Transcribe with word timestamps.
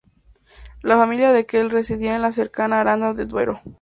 La 0.81 0.97
familia 0.97 1.31
de 1.31 1.41
aquel 1.41 1.69
residía 1.69 2.15
en 2.15 2.23
la 2.23 2.31
cercana 2.31 2.81
Aranda 2.81 3.13
de 3.13 3.27
Duero. 3.27 3.61